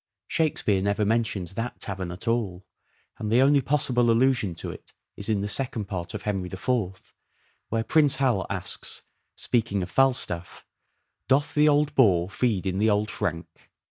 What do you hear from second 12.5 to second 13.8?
in the old frank